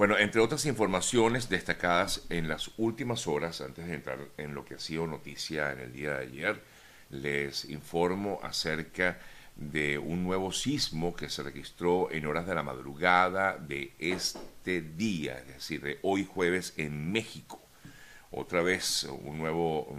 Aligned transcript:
Bueno, 0.00 0.16
entre 0.16 0.40
otras 0.40 0.64
informaciones 0.64 1.50
destacadas 1.50 2.24
en 2.30 2.48
las 2.48 2.70
últimas 2.78 3.26
horas, 3.26 3.60
antes 3.60 3.86
de 3.86 3.92
entrar 3.92 4.18
en 4.38 4.54
lo 4.54 4.64
que 4.64 4.76
ha 4.76 4.78
sido 4.78 5.06
noticia 5.06 5.72
en 5.72 5.80
el 5.80 5.92
día 5.92 6.14
de 6.14 6.22
ayer, 6.22 6.62
les 7.10 7.66
informo 7.66 8.40
acerca 8.42 9.18
de 9.56 9.98
un 9.98 10.24
nuevo 10.24 10.52
sismo 10.52 11.14
que 11.14 11.28
se 11.28 11.42
registró 11.42 12.10
en 12.10 12.24
horas 12.24 12.46
de 12.46 12.54
la 12.54 12.62
madrugada 12.62 13.58
de 13.58 13.92
este 13.98 14.80
día, 14.80 15.38
es 15.40 15.48
decir, 15.48 15.82
de 15.82 15.98
hoy 16.00 16.24
jueves 16.24 16.72
en 16.78 17.12
México. 17.12 17.60
Otra 18.30 18.62
vez 18.62 19.02
un 19.04 19.36
nuevo 19.36 19.94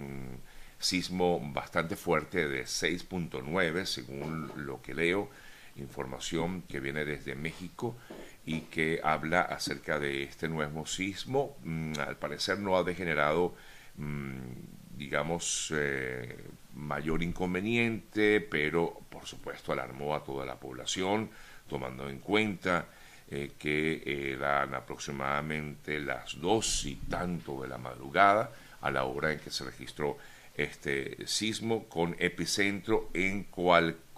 sismo 0.80 1.38
bastante 1.52 1.94
fuerte 1.94 2.48
de 2.48 2.64
6.9, 2.64 3.84
según 3.84 4.50
lo 4.56 4.82
que 4.82 4.94
leo, 4.94 5.30
información 5.76 6.62
que 6.62 6.80
viene 6.80 7.04
desde 7.04 7.34
México 7.34 7.96
y 8.44 8.62
que 8.62 9.00
habla 9.02 9.42
acerca 9.42 9.98
de 9.98 10.24
este 10.24 10.48
nuevo 10.48 10.86
sismo. 10.86 11.56
Mm, 11.64 11.94
al 11.98 12.16
parecer 12.16 12.58
no 12.58 12.76
ha 12.76 12.82
degenerado, 12.82 13.54
mm, 13.96 14.96
digamos, 14.96 15.72
eh, 15.74 16.36
mayor 16.74 17.22
inconveniente, 17.22 18.40
pero 18.40 19.00
por 19.08 19.26
supuesto 19.26 19.72
alarmó 19.72 20.14
a 20.14 20.24
toda 20.24 20.44
la 20.44 20.56
población, 20.56 21.30
tomando 21.68 22.08
en 22.08 22.18
cuenta 22.18 22.86
eh, 23.30 23.52
que 23.58 24.02
eran 24.32 24.74
aproximadamente 24.74 26.00
las 26.00 26.40
dos 26.40 26.84
y 26.84 26.96
tanto 26.96 27.62
de 27.62 27.68
la 27.68 27.78
madrugada 27.78 28.50
a 28.80 28.90
la 28.90 29.04
hora 29.04 29.32
en 29.32 29.38
que 29.38 29.50
se 29.50 29.64
registró 29.64 30.18
este 30.54 31.26
sismo 31.26 31.88
con 31.88 32.14
epicentro 32.18 33.08
en 33.14 33.44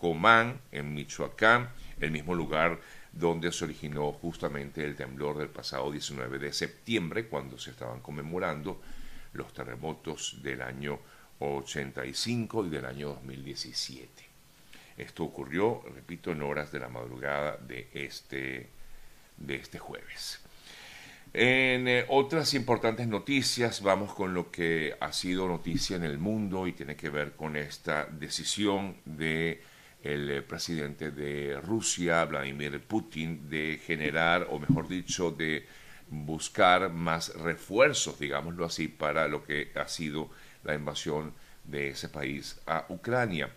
Cualcomán, 0.04 0.60
en 0.70 0.92
Michoacán, 0.92 1.70
el 1.98 2.10
mismo 2.10 2.34
lugar 2.34 2.78
donde 3.10 3.50
se 3.50 3.64
originó 3.64 4.12
justamente 4.12 4.84
el 4.84 4.96
temblor 4.96 5.38
del 5.38 5.48
pasado 5.48 5.90
19 5.90 6.38
de 6.38 6.52
septiembre, 6.52 7.26
cuando 7.26 7.58
se 7.58 7.70
estaban 7.70 8.00
conmemorando 8.00 8.82
los 9.32 9.54
terremotos 9.54 10.42
del 10.42 10.60
año 10.60 10.98
85 11.38 12.66
y 12.66 12.68
del 12.68 12.84
año 12.84 13.09
2017. 13.14 14.10
Esto 14.98 15.24
ocurrió, 15.24 15.82
repito, 15.95 16.32
en 16.32 16.42
horas 16.42 16.70
de 16.70 16.80
la 16.80 16.88
madrugada 16.90 17.57
de 17.57 17.88
este, 17.95 18.68
de 19.38 19.54
este 19.54 19.79
jueves. 19.79 20.38
En 21.32 21.88
eh, 21.88 22.04
otras 22.09 22.52
importantes 22.52 23.09
noticias, 23.09 23.80
vamos 23.80 24.12
con 24.12 24.34
lo 24.34 24.51
que 24.51 24.98
ha 25.01 25.14
sido 25.14 25.48
noticia 25.48 25.96
en 25.96 26.04
el 26.04 26.18
mundo 26.18 26.66
y 26.66 26.73
tiene 26.73 26.95
que 26.95 27.09
ver 27.09 27.32
con 27.32 27.57
esta 27.57 28.04
decisión 28.04 28.96
de 29.07 29.73
el 30.05 30.30
eh, 30.30 30.43
presidente 30.43 31.10
de 31.10 31.59
Rusia, 31.60 32.24
Vladimir 32.27 32.79
Putin, 32.80 33.49
de 33.49 33.80
generar, 33.85 34.47
o 34.51 34.59
mejor 34.59 34.87
dicho, 34.87 35.30
de 35.30 35.66
buscar 36.10 36.91
más 36.91 37.35
refuerzos, 37.35 38.19
digámoslo 38.19 38.66
así, 38.66 38.87
para 38.87 39.27
lo 39.27 39.43
que 39.43 39.73
ha 39.75 39.88
sido 39.88 40.30
la 40.63 40.75
invasión 40.75 41.32
de 41.65 41.88
ese 41.88 42.10
país 42.10 42.60
a 42.66 42.85
Ucrania. 42.91 43.51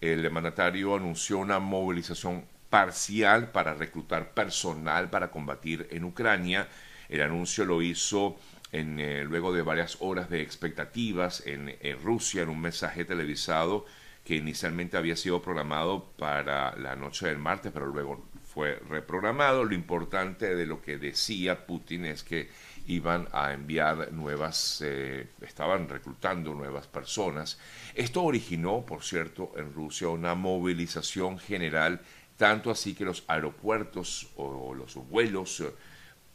El 0.00 0.28
mandatario 0.32 0.96
anunció 0.96 1.38
una 1.38 1.60
movilización 1.60 2.44
parcial 2.68 3.52
para 3.52 3.74
reclutar 3.74 4.34
personal 4.34 5.08
para 5.08 5.30
combatir 5.30 5.86
en 5.92 6.02
Ucrania. 6.02 6.68
El 7.08 7.22
anuncio 7.22 7.64
lo 7.64 7.80
hizo 7.80 8.36
en, 8.72 8.98
eh, 8.98 9.22
luego 9.22 9.52
de 9.52 9.62
varias 9.62 9.98
horas 10.00 10.28
de 10.28 10.42
expectativas 10.42 11.46
en, 11.46 11.76
en 11.80 12.02
Rusia 12.02 12.42
en 12.42 12.48
un 12.48 12.60
mensaje 12.60 13.04
televisado 13.04 13.86
que 14.24 14.36
inicialmente 14.36 14.96
había 14.96 15.16
sido 15.16 15.42
programado 15.42 16.12
para 16.16 16.76
la 16.76 16.94
noche 16.94 17.26
del 17.26 17.38
martes, 17.38 17.72
pero 17.72 17.86
luego 17.86 18.24
fue 18.52 18.78
reprogramado. 18.88 19.64
Lo 19.64 19.74
importante 19.74 20.54
de 20.54 20.66
lo 20.66 20.80
que 20.80 20.98
decía 20.98 21.66
Putin 21.66 22.04
es 22.04 22.22
que 22.22 22.48
iban 22.86 23.28
a 23.32 23.52
enviar 23.52 24.12
nuevas, 24.12 24.82
eh, 24.84 25.28
estaban 25.40 25.88
reclutando 25.88 26.54
nuevas 26.54 26.86
personas. 26.86 27.58
Esto 27.94 28.22
originó, 28.22 28.84
por 28.84 29.02
cierto, 29.02 29.52
en 29.56 29.72
Rusia 29.72 30.08
una 30.08 30.34
movilización 30.34 31.38
general, 31.38 32.00
tanto 32.36 32.70
así 32.70 32.94
que 32.94 33.04
los 33.04 33.24
aeropuertos 33.26 34.30
o 34.36 34.74
los 34.74 34.94
vuelos 35.08 35.60
eh, 35.60 35.70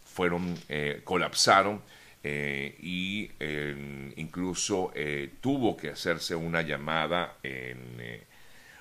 fueron, 0.04 0.58
eh, 0.70 1.02
colapsaron 1.04 1.82
y 2.80 3.30
incluso 4.18 4.92
tuvo 5.42 5.78
que 5.78 5.90
hacerse 5.90 6.36
una 6.36 6.62
llamada 6.62 7.38
en 7.44 8.22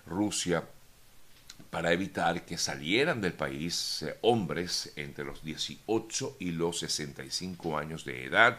Rusia 0.06 0.62
para 1.70 1.92
evitar 1.92 2.44
que 2.44 2.56
salieran 2.56 3.20
del 3.20 3.32
país 3.32 4.02
eh, 4.02 4.16
hombres 4.22 4.92
entre 4.96 5.24
los 5.24 5.44
18 5.44 6.36
y 6.40 6.52
los 6.52 6.78
65 6.78 7.76
años 7.76 8.04
de 8.04 8.24
edad, 8.24 8.58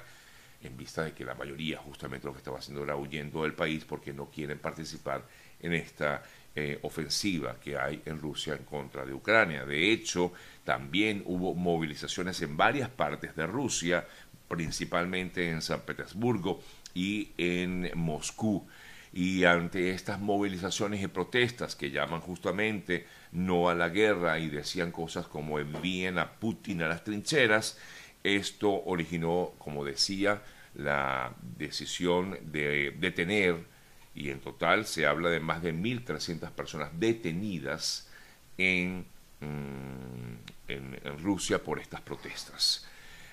en 0.62 0.76
vista 0.76 1.04
de 1.04 1.14
que 1.14 1.24
la 1.24 1.36
mayoría 1.36 1.78
justamente 1.78 2.28
lo 2.28 2.34
que 2.34 2.40
estaba 2.40 2.60
haciendo 2.60 2.84
era 2.84 2.96
huyendo 2.96 3.44
del 3.44 3.54
país 3.54 3.86
porque 3.86 4.14
no 4.14 4.26
quieren 4.30 4.60
participar 4.60 5.24
en 5.62 5.74
esta 5.74 6.24
eh, 6.56 6.80
ofensiva 6.82 7.60
que 7.60 7.78
hay 7.78 8.02
en 8.06 8.20
Rusia 8.20 8.56
en 8.56 8.64
contra 8.64 9.06
de 9.06 9.14
Ucrania. 9.14 9.66
De 9.66 9.92
hecho, 9.92 10.34
también 10.64 11.24
hubo 11.26 11.54
movilizaciones 11.54 12.42
en 12.42 12.58
varias 12.58 12.90
partes 12.90 13.36
de 13.36 13.48
Rusia, 13.48 14.08
principalmente 14.48 15.50
en 15.50 15.62
San 15.62 15.82
Petersburgo 15.82 16.62
y 16.94 17.32
en 17.38 17.92
Moscú 17.96 18.68
y 19.14 19.46
ante 19.46 19.92
estas 19.92 20.20
movilizaciones 20.20 21.02
y 21.02 21.08
protestas 21.08 21.76
que 21.76 21.92
llaman 21.92 22.22
justamente 22.22 23.08
no 23.32 23.70
a 23.70 23.76
la 23.76 23.90
guerra 23.90 24.40
y 24.40 24.50
decían 24.50 24.92
cosas 24.92 25.28
como 25.28 25.60
envíen 25.60 26.20
a 26.20 26.34
Putin 26.34 26.84
a 26.84 26.88
las 26.88 27.04
trincheras, 27.04 27.80
esto 28.24 28.84
originó, 28.86 29.54
como 29.58 29.86
decía, 29.86 30.44
la 30.76 31.34
decisión 31.58 32.38
de 32.52 32.92
detener, 33.00 33.66
y 34.14 34.30
en 34.30 34.40
total 34.40 34.86
se 34.86 35.06
habla 35.06 35.30
de 35.30 35.40
más 35.40 35.62
de 35.62 35.74
1.300 35.74 36.52
personas 36.52 36.90
detenidas 37.00 38.10
en, 38.58 39.06
mm, 39.40 40.68
en, 40.68 41.00
en 41.04 41.24
Rusia 41.24 41.64
por 41.64 41.80
estas 41.80 42.02
protestas. 42.02 42.86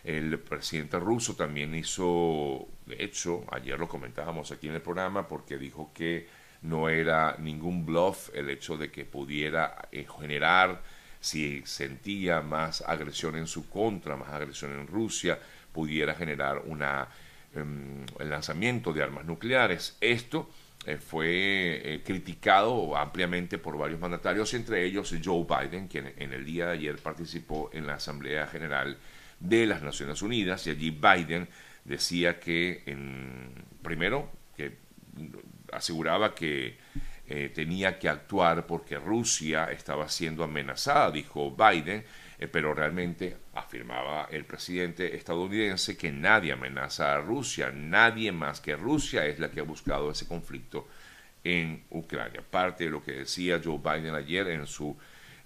El 0.04 0.38
presidente 0.38 0.98
ruso 1.00 1.34
también 1.34 1.74
hizo, 1.74 2.68
de 2.84 3.02
hecho, 3.02 3.42
ayer 3.50 3.78
lo 3.78 3.88
comentábamos 3.88 4.52
aquí 4.52 4.68
en 4.68 4.74
el 4.74 4.82
programa, 4.82 5.26
porque 5.26 5.56
dijo 5.56 5.92
que 5.94 6.28
no 6.60 6.90
era 6.90 7.36
ningún 7.38 7.86
bluff 7.86 8.28
el 8.34 8.50
hecho 8.50 8.76
de 8.76 8.90
que 8.90 9.06
pudiera 9.06 9.88
eh, 9.90 10.06
generar, 10.20 10.82
si 11.20 11.62
sentía 11.64 12.42
más 12.42 12.82
agresión 12.82 13.36
en 13.36 13.46
su 13.46 13.70
contra, 13.70 14.14
más 14.14 14.28
agresión 14.28 14.72
en 14.72 14.86
Rusia, 14.86 15.38
pudiera 15.72 16.14
generar 16.14 16.62
una, 16.66 17.08
em, 17.54 18.04
el 18.18 18.28
lanzamiento 18.28 18.92
de 18.92 19.02
armas 19.02 19.24
nucleares. 19.24 19.96
Esto 20.02 20.50
eh, 20.84 20.98
fue 20.98 21.94
eh, 21.94 22.02
criticado 22.04 22.94
ampliamente 22.94 23.56
por 23.56 23.78
varios 23.78 24.00
mandatarios, 24.00 24.52
entre 24.52 24.84
ellos 24.84 25.14
Joe 25.24 25.46
Biden, 25.48 25.88
quien 25.88 26.12
en 26.18 26.34
el 26.34 26.44
día 26.44 26.66
de 26.66 26.72
ayer 26.72 26.98
participó 26.98 27.70
en 27.72 27.86
la 27.86 27.94
Asamblea 27.94 28.46
General 28.46 28.98
de 29.44 29.66
las 29.66 29.82
Naciones 29.82 30.22
Unidas 30.22 30.66
y 30.66 30.70
allí 30.70 30.90
Biden 30.90 31.48
decía 31.84 32.40
que, 32.40 32.82
en, 32.86 33.52
primero, 33.82 34.30
que 34.56 34.78
aseguraba 35.72 36.34
que 36.34 36.78
eh, 37.26 37.50
tenía 37.54 37.98
que 37.98 38.08
actuar 38.08 38.66
porque 38.66 38.98
Rusia 38.98 39.70
estaba 39.70 40.08
siendo 40.08 40.44
amenazada, 40.44 41.10
dijo 41.10 41.54
Biden, 41.54 42.04
eh, 42.38 42.48
pero 42.48 42.74
realmente 42.74 43.36
afirmaba 43.54 44.28
el 44.30 44.44
presidente 44.44 45.14
estadounidense 45.14 45.96
que 45.96 46.10
nadie 46.10 46.52
amenaza 46.52 47.14
a 47.14 47.20
Rusia, 47.20 47.70
nadie 47.70 48.32
más 48.32 48.60
que 48.60 48.76
Rusia 48.76 49.26
es 49.26 49.38
la 49.38 49.50
que 49.50 49.60
ha 49.60 49.64
buscado 49.64 50.10
ese 50.10 50.26
conflicto 50.26 50.88
en 51.42 51.84
Ucrania. 51.90 52.42
Parte 52.42 52.84
de 52.84 52.90
lo 52.90 53.02
que 53.02 53.12
decía 53.12 53.60
Joe 53.62 53.78
Biden 53.78 54.14
ayer 54.14 54.48
en 54.48 54.66
su 54.66 54.96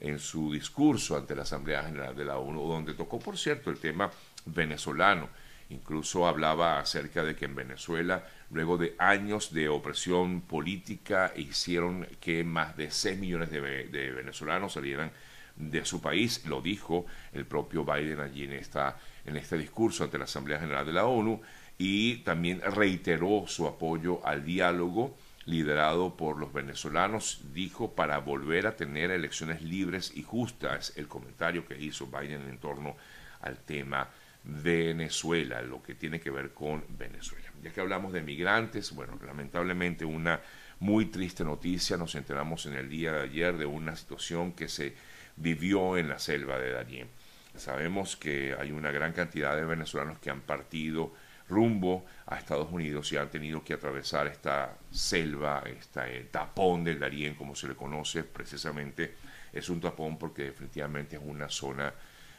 en 0.01 0.19
su 0.19 0.53
discurso 0.53 1.17
ante 1.17 1.35
la 1.35 1.43
Asamblea 1.43 1.83
General 1.83 2.15
de 2.15 2.25
la 2.25 2.39
ONU, 2.39 2.67
donde 2.69 2.95
tocó, 2.95 3.19
por 3.19 3.37
cierto, 3.37 3.71
el 3.71 3.79
tema 3.79 4.11
venezolano. 4.47 5.29
Incluso 5.71 6.27
hablaba 6.27 6.79
acerca 6.79 7.23
de 7.25 7.37
que 7.37 7.45
en 7.45 7.55
Venezuela, 7.55 8.27
luego 8.51 8.79
de 8.79 8.95
años 8.99 9.53
de 9.53 9.69
opresión 9.69 10.41
política, 10.41 11.33
hicieron 11.37 12.07
que 12.21 12.43
más 12.43 12.77
de 12.77 12.91
6 12.91 13.19
millones 13.19 13.51
de, 13.51 13.61
venezolanos 14.13 14.73
salieran 14.73 15.11
de 15.57 15.85
su 15.85 16.01
país. 16.01 16.47
Lo 16.47 16.63
dijo 16.63 17.05
el 17.33 17.45
propio 17.45 17.85
Biden 17.85 18.21
allí 18.21 18.45
en, 18.45 18.53
esta, 18.53 18.97
en 19.27 19.37
este 19.37 19.59
discurso 19.59 20.05
ante 20.05 20.17
la 20.17 20.25
Asamblea 20.25 20.61
General 20.61 20.87
de 20.87 20.93
la 20.93 21.05
ONU 21.05 21.41
y 21.77 22.19
también 22.19 22.63
reiteró 22.63 23.45
su 23.47 23.67
apoyo 23.67 24.25
al 24.27 24.45
diálogo 24.45 25.17
liderado 25.49 26.15
por 26.15 26.39
los 26.39 26.53
venezolanos, 26.53 27.41
dijo 27.55 27.95
para 27.95 28.19
volver 28.19 28.67
a 28.67 28.77
tener 28.77 29.11
elecciones 29.11 29.63
libres 29.63 30.13
y 30.15 30.23
justas, 30.23 30.93
el 30.97 31.09
comentario 31.09 31.67
que 31.67 31.81
hizo 31.81 32.07
Biden 32.07 32.47
en 32.51 32.59
torno 32.59 32.97
al 33.41 33.57
tema 33.57 34.11
Venezuela, 34.45 35.63
lo 35.63 35.83
que 35.83 35.95
tiene 35.95 36.21
que 36.21 36.31
ver 36.31 36.53
con 36.53 36.85
Venezuela. 36.91 37.49
Ya 37.63 37.73
que 37.73 37.81
hablamos 37.81 38.13
de 38.13 38.21
migrantes, 38.21 38.93
bueno, 38.93 39.19
lamentablemente 39.25 40.05
una 40.05 40.39
muy 40.81 41.07
triste 41.07 41.45
noticia, 41.45 41.97
nos 41.97 42.15
enteramos 42.15 42.67
en 42.67 42.75
el 42.75 42.91
día 42.91 43.13
de 43.13 43.23
ayer 43.23 43.57
de 43.57 43.65
una 43.65 43.97
situación 43.97 44.53
que 44.53 44.69
se 44.69 44.97
vivió 45.37 45.97
en 45.97 46.11
la 46.11 46.19
selva 46.19 46.59
de 46.59 46.73
Darién. 46.73 47.09
Sabemos 47.57 48.17
que 48.17 48.55
hay 48.61 48.71
una 48.71 48.91
gran 48.91 49.15
cantidad 49.15 49.57
de 49.57 49.65
venezolanos 49.65 50.19
que 50.19 50.29
han 50.29 50.43
partido 50.43 51.15
rumbo 51.49 52.05
a 52.27 52.37
Estados 52.37 52.71
Unidos 52.71 53.11
y 53.13 53.17
han 53.17 53.31
tenido 53.31 53.65
que 53.65 53.75
atravesar 53.75 54.27
esta 54.27 54.77
selva, 54.91 55.63
este 55.67 56.25
tapón 56.31 56.85
del 56.85 56.99
Darién, 56.99 57.35
como 57.35 57.55
se 57.55 57.69
le 57.69 57.75
conoce, 57.75 58.25
precisamente 58.25 59.15
es 59.53 59.69
un 59.69 59.81
tapón 59.81 60.19
porque 60.19 60.45
definitivamente 60.45 61.17
es 61.17 61.23
una 61.25 61.49
zona 61.49 61.93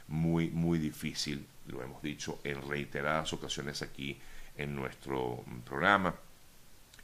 muy, 0.08 0.48
muy 0.48 0.78
difícil, 0.78 1.46
lo 1.66 1.82
hemos 1.82 2.02
dicho 2.02 2.40
en 2.44 2.60
reiteradas 2.68 3.32
ocasiones 3.32 3.82
aquí 3.82 4.18
en 4.56 4.74
nuestro 4.74 5.44
programa. 5.64 6.14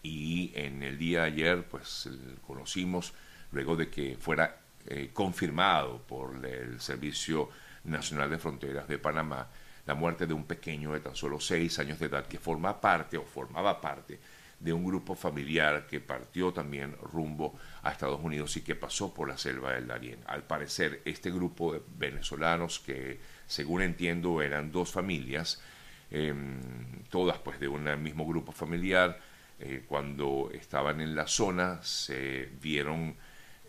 Y 0.02 0.52
en 0.54 0.82
el 0.82 0.98
día 0.98 1.22
de 1.22 1.26
ayer, 1.26 1.64
pues 1.64 2.08
conocimos, 2.46 3.12
luego 3.50 3.74
de 3.74 3.88
que 3.88 4.16
fuera 4.16 4.56
eh, 4.86 5.10
confirmado 5.12 5.98
por 6.02 6.44
el 6.46 6.80
Servicio 6.80 7.50
Nacional 7.84 8.30
de 8.30 8.38
Fronteras 8.38 8.86
de 8.86 8.98
Panamá, 8.98 9.48
la 9.86 9.94
muerte 9.94 10.26
de 10.26 10.34
un 10.34 10.44
pequeño 10.44 10.92
de 10.92 11.00
tan 11.00 11.14
solo 11.14 11.40
seis 11.40 11.78
años 11.78 11.98
de 11.98 12.06
edad 12.06 12.26
que 12.26 12.38
forma 12.38 12.80
parte 12.80 13.16
o 13.16 13.24
formaba 13.24 13.80
parte 13.80 14.18
de 14.58 14.72
un 14.72 14.84
grupo 14.84 15.14
familiar 15.14 15.86
que 15.86 16.00
partió 16.00 16.52
también 16.52 16.96
rumbo 17.00 17.58
a 17.82 17.92
Estados 17.92 18.20
Unidos 18.20 18.56
y 18.56 18.62
que 18.62 18.74
pasó 18.74 19.12
por 19.12 19.28
la 19.28 19.36
selva 19.36 19.72
del 19.72 19.86
Darién. 19.86 20.18
Al 20.26 20.44
parecer, 20.44 21.02
este 21.04 21.30
grupo 21.30 21.74
de 21.74 21.82
venezolanos 21.98 22.80
que, 22.80 23.20
según 23.46 23.82
entiendo, 23.82 24.40
eran 24.40 24.72
dos 24.72 24.90
familias, 24.90 25.60
em, 26.10 26.60
todas 27.10 27.38
pues 27.38 27.60
de 27.60 27.68
un 27.68 27.84
mismo 28.02 28.26
grupo 28.26 28.52
familiar, 28.52 29.20
eh, 29.58 29.84
cuando 29.86 30.50
estaban 30.52 31.00
en 31.00 31.14
la 31.14 31.26
zona 31.26 31.82
se 31.82 32.50
vieron 32.60 33.16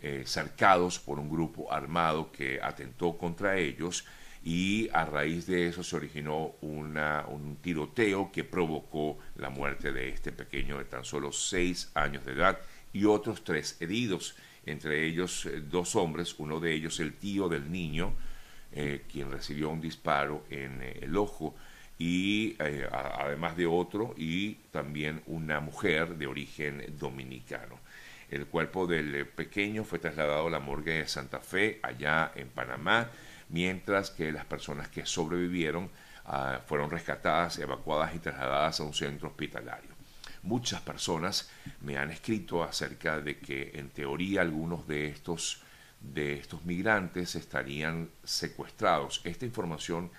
eh, 0.00 0.22
cercados 0.26 0.98
por 0.98 1.18
un 1.18 1.28
grupo 1.28 1.72
armado 1.72 2.30
que 2.30 2.60
atentó 2.62 3.16
contra 3.18 3.56
ellos 3.56 4.04
y 4.44 4.88
a 4.92 5.04
raíz 5.04 5.46
de 5.46 5.68
eso 5.68 5.82
se 5.82 5.96
originó 5.96 6.54
un 6.60 7.58
tiroteo 7.60 8.30
que 8.32 8.44
provocó 8.44 9.18
la 9.36 9.50
muerte 9.50 9.92
de 9.92 10.08
este 10.08 10.32
pequeño 10.32 10.78
de 10.78 10.84
tan 10.84 11.04
solo 11.04 11.32
seis 11.32 11.90
años 11.94 12.24
de 12.24 12.32
edad 12.32 12.58
y 12.92 13.04
otros 13.04 13.44
tres 13.44 13.76
heridos, 13.80 14.34
entre 14.66 15.06
ellos 15.06 15.46
eh, 15.46 15.60
dos 15.60 15.96
hombres, 15.96 16.34
uno 16.38 16.60
de 16.60 16.74
ellos 16.74 17.00
el 17.00 17.14
tío 17.14 17.48
del 17.48 17.70
niño, 17.70 18.14
eh, 18.72 19.02
quien 19.10 19.30
recibió 19.30 19.70
un 19.70 19.80
disparo 19.80 20.44
en 20.50 20.82
eh, 20.82 20.98
el 21.02 21.16
ojo, 21.16 21.54
y 22.00 22.54
además 22.60 23.56
de 23.56 23.66
otro, 23.66 24.14
y 24.16 24.54
también 24.70 25.20
una 25.26 25.58
mujer 25.58 26.16
de 26.16 26.28
origen 26.28 26.84
dominicano. 26.96 27.80
El 28.30 28.46
cuerpo 28.46 28.86
del 28.86 29.26
pequeño 29.26 29.82
fue 29.82 29.98
trasladado 29.98 30.46
a 30.46 30.50
la 30.50 30.60
morgue 30.60 30.98
de 30.98 31.08
Santa 31.08 31.40
Fe, 31.40 31.80
allá 31.82 32.30
en 32.36 32.50
Panamá, 32.50 33.10
mientras 33.48 34.10
que 34.10 34.32
las 34.32 34.44
personas 34.44 34.88
que 34.88 35.06
sobrevivieron 35.06 35.90
ah, 36.26 36.60
fueron 36.66 36.90
rescatadas, 36.90 37.58
evacuadas 37.58 38.14
y 38.14 38.18
trasladadas 38.18 38.80
a 38.80 38.84
un 38.84 38.94
centro 38.94 39.28
hospitalario. 39.28 39.90
Muchas 40.42 40.80
personas 40.80 41.50
me 41.80 41.98
han 41.98 42.10
escrito 42.10 42.62
acerca 42.62 43.20
de 43.20 43.38
que 43.38 43.72
en 43.74 43.90
teoría 43.90 44.42
algunos 44.42 44.86
de 44.86 45.08
estos, 45.08 45.62
de 46.00 46.34
estos 46.34 46.64
migrantes 46.64 47.34
estarían 47.34 48.08
secuestrados. 48.24 49.20
Esta 49.24 49.46
información 49.46 50.10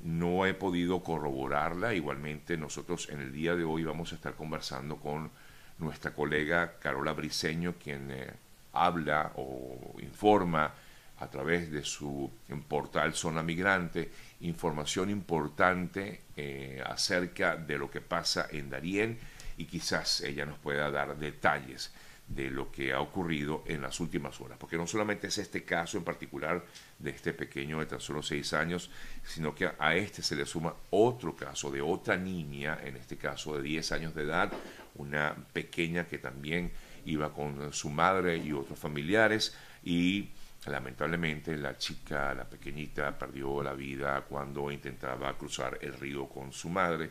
no 0.00 0.46
he 0.46 0.54
podido 0.54 1.02
corroborarla. 1.02 1.94
Igualmente 1.94 2.56
nosotros 2.56 3.08
en 3.10 3.20
el 3.20 3.32
día 3.32 3.56
de 3.56 3.64
hoy 3.64 3.84
vamos 3.84 4.12
a 4.12 4.14
estar 4.14 4.34
conversando 4.34 4.96
con 4.96 5.30
nuestra 5.78 6.12
colega 6.12 6.78
Carola 6.78 7.12
Briceño, 7.12 7.74
quien 7.82 8.10
eh, 8.10 8.32
habla 8.72 9.32
o 9.36 9.96
informa 10.00 10.72
a 11.18 11.28
través 11.28 11.70
de 11.70 11.84
su 11.84 12.30
portal 12.68 13.14
Zona 13.14 13.42
Migrante 13.42 14.10
información 14.40 15.10
importante 15.10 16.22
eh, 16.36 16.82
acerca 16.84 17.56
de 17.56 17.78
lo 17.78 17.90
que 17.90 18.00
pasa 18.00 18.48
en 18.50 18.70
Darién 18.70 19.18
y 19.56 19.66
quizás 19.66 20.20
ella 20.20 20.44
nos 20.44 20.58
pueda 20.58 20.90
dar 20.90 21.16
detalles 21.16 21.92
de 22.26 22.50
lo 22.50 22.72
que 22.72 22.92
ha 22.92 23.00
ocurrido 23.00 23.64
en 23.66 23.82
las 23.82 24.00
últimas 24.00 24.40
horas, 24.40 24.56
porque 24.58 24.78
no 24.78 24.86
solamente 24.86 25.26
es 25.26 25.38
este 25.38 25.62
caso 25.62 25.98
en 25.98 26.04
particular 26.04 26.64
de 26.98 27.10
este 27.10 27.34
pequeño 27.34 27.80
de 27.80 27.86
tan 27.86 28.00
solo 28.00 28.22
seis 28.22 28.54
años, 28.54 28.90
sino 29.24 29.54
que 29.54 29.70
a 29.78 29.94
este 29.94 30.22
se 30.22 30.34
le 30.34 30.46
suma 30.46 30.74
otro 30.90 31.36
caso 31.36 31.70
de 31.70 31.82
otra 31.82 32.16
niña, 32.16 32.78
en 32.82 32.96
este 32.96 33.18
caso 33.18 33.56
de 33.56 33.62
10 33.62 33.92
años 33.92 34.14
de 34.14 34.22
edad, 34.22 34.52
una 34.94 35.36
pequeña 35.52 36.06
que 36.06 36.18
también 36.18 36.72
iba 37.04 37.32
con 37.32 37.72
su 37.74 37.90
madre 37.90 38.38
y 38.38 38.52
otros 38.52 38.78
familiares 38.78 39.54
y 39.84 40.30
Lamentablemente 40.66 41.56
la 41.56 41.76
chica, 41.76 42.34
la 42.34 42.44
pequeñita, 42.44 43.18
perdió 43.18 43.62
la 43.62 43.74
vida 43.74 44.22
cuando 44.22 44.70
intentaba 44.70 45.36
cruzar 45.36 45.78
el 45.82 45.92
río 45.94 46.26
con 46.28 46.52
su 46.52 46.70
madre, 46.70 47.10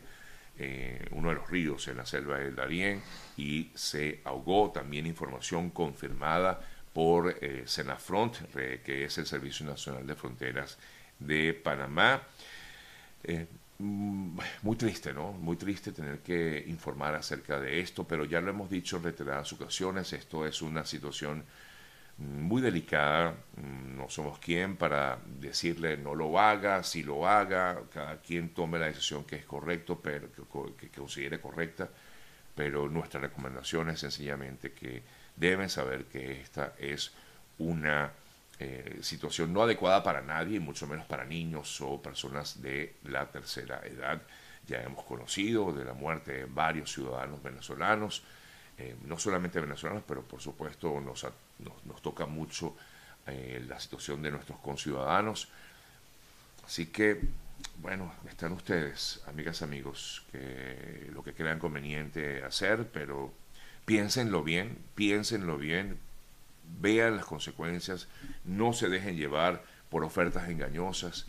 eh, 0.58 1.06
uno 1.12 1.28
de 1.28 1.36
los 1.36 1.48
ríos 1.48 1.86
en 1.88 1.98
la 1.98 2.06
selva 2.06 2.38
del 2.38 2.56
Darién, 2.56 3.00
y 3.36 3.70
se 3.74 4.20
ahogó. 4.24 4.72
También 4.72 5.06
información 5.06 5.70
confirmada 5.70 6.60
por 6.92 7.36
eh, 7.40 7.62
Senafront, 7.66 8.36
que 8.52 9.04
es 9.04 9.18
el 9.18 9.26
Servicio 9.26 9.66
Nacional 9.66 10.06
de 10.06 10.14
Fronteras 10.14 10.78
de 11.18 11.54
Panamá. 11.54 12.22
Eh, 13.22 13.46
mm, 13.78 14.38
muy 14.62 14.76
triste, 14.76 15.12
¿no? 15.12 15.32
Muy 15.32 15.56
triste 15.56 15.92
tener 15.92 16.18
que 16.20 16.64
informar 16.66 17.14
acerca 17.14 17.60
de 17.60 17.80
esto, 17.80 18.04
pero 18.04 18.24
ya 18.24 18.40
lo 18.40 18.50
hemos 18.50 18.70
dicho 18.70 18.96
en 18.96 19.04
reiteradas 19.04 19.52
ocasiones, 19.52 20.12
esto 20.12 20.46
es 20.46 20.60
una 20.62 20.84
situación 20.84 21.44
muy 22.18 22.62
delicada, 22.62 23.34
mm, 23.56 23.96
no 23.96 24.08
somos 24.08 24.38
quien 24.38 24.76
para 24.76 25.18
decirle 25.26 25.96
no 25.96 26.14
lo 26.14 26.38
haga, 26.38 26.82
si 26.84 27.02
lo 27.02 27.26
haga, 27.28 27.82
cada 27.92 28.20
quien 28.20 28.50
tome 28.50 28.78
la 28.78 28.86
decisión 28.86 29.24
que 29.24 29.36
es 29.36 29.44
correcto, 29.44 30.00
pero 30.00 30.28
que, 30.76 30.88
considere 30.90 31.40
correcta, 31.40 31.88
pero 32.54 32.88
nuestra 32.88 33.20
recomendación 33.20 33.90
es 33.90 34.00
sencillamente 34.00 34.72
que 34.72 35.02
deben 35.36 35.68
saber 35.68 36.04
que 36.04 36.40
esta 36.40 36.74
es 36.78 37.12
una 37.58 38.12
eh, 38.60 38.98
situación 39.02 39.52
no 39.52 39.62
adecuada 39.62 40.02
para 40.02 40.22
nadie, 40.22 40.60
mucho 40.60 40.86
menos 40.86 41.06
para 41.06 41.24
niños 41.24 41.80
o 41.80 42.00
personas 42.00 42.62
de 42.62 42.96
la 43.04 43.26
tercera 43.30 43.80
edad. 43.84 44.22
Ya 44.66 44.82
hemos 44.82 45.04
conocido 45.04 45.72
de 45.72 45.84
la 45.84 45.94
muerte 45.94 46.32
de 46.32 46.44
varios 46.46 46.92
ciudadanos 46.92 47.42
venezolanos, 47.42 48.22
eh, 48.78 48.96
no 49.04 49.18
solamente 49.18 49.60
venezolanos, 49.60 50.04
pero 50.06 50.22
por 50.22 50.40
supuesto 50.40 51.00
nos, 51.00 51.26
nos, 51.58 52.02
toca 52.02 52.26
mucho 52.26 52.76
eh, 53.26 53.64
la 53.66 53.80
situación 53.80 54.22
de 54.22 54.30
nuestros 54.30 54.58
conciudadanos. 54.60 55.48
Así 56.64 56.86
que, 56.86 57.20
bueno, 57.78 58.12
están 58.28 58.52
ustedes, 58.52 59.22
amigas, 59.26 59.62
amigos, 59.62 60.24
que 60.32 61.10
lo 61.12 61.22
que 61.22 61.34
crean 61.34 61.58
conveniente 61.58 62.42
hacer, 62.44 62.88
pero 62.92 63.32
piénsenlo 63.84 64.42
bien, 64.42 64.78
piénsenlo 64.94 65.58
bien, 65.58 65.98
vean 66.80 67.16
las 67.16 67.26
consecuencias, 67.26 68.08
no 68.44 68.72
se 68.72 68.88
dejen 68.88 69.16
llevar 69.16 69.62
por 69.90 70.04
ofertas 70.04 70.48
engañosas, 70.48 71.26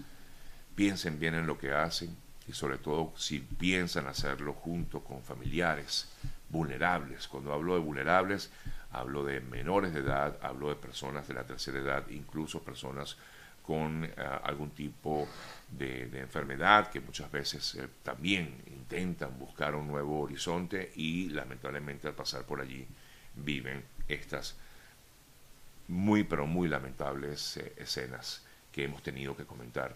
piensen 0.76 1.20
bien 1.20 1.36
en 1.36 1.48
lo 1.48 1.58
que 1.58 1.74
hacen 1.74 2.16
y 2.48 2.54
sobre 2.54 2.78
todo 2.78 3.14
si 3.18 3.40
piensan 3.40 4.08
hacerlo 4.08 4.54
junto 4.54 5.04
con 5.04 5.24
familiares, 5.24 6.10
vulnerables. 6.50 7.28
Cuando 7.28 7.54
hablo 7.54 7.74
de 7.74 7.82
vulnerables, 7.82 8.52
hablo 8.96 9.24
de 9.24 9.42
menores 9.42 9.94
de 9.94 10.00
edad, 10.00 10.38
hablo 10.42 10.70
de 10.70 10.75
personas 10.75 11.28
de 11.28 11.34
la 11.34 11.46
tercera 11.46 11.80
edad, 11.80 12.08
incluso 12.10 12.64
personas 12.64 13.18
con 13.62 14.06
eh, 14.06 14.14
algún 14.44 14.72
tipo 14.72 15.28
de, 15.70 16.04
enfermedad 16.20 16.90
que 16.92 17.02
muchas 17.02 17.32
veces 17.32 17.75
eh, 17.75 17.88
también 18.04 18.56
intentan 18.68 19.38
buscar 19.38 19.75
un 19.75 19.88
nuevo 19.88 20.22
horizonte 20.22 20.92
y 20.96 21.30
lamentablemente 21.30 22.08
al 22.08 22.14
pasar 22.14 22.44
por 22.44 22.62
allí 22.62 22.88
viven 23.36 23.84
estas 24.08 24.56
muy 25.88 26.24
pero 26.24 26.46
muy 26.46 26.68
lamentables 26.68 27.58
eh, 27.58 27.74
escenas 27.78 28.46
que 28.72 28.86
hemos 28.86 29.02
tenido 29.02 29.36
que 29.36 29.46
comentar 29.46 29.96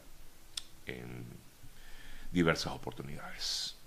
en 0.86 1.26
diversas 2.32 2.74
oportunidades. 2.74 3.79